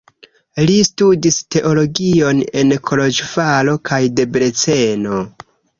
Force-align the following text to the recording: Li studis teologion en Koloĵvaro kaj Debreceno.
Li 0.69 0.77
studis 0.87 1.37
teologion 1.57 2.41
en 2.63 2.75
Koloĵvaro 2.89 3.79
kaj 3.93 4.05
Debreceno. 4.23 5.27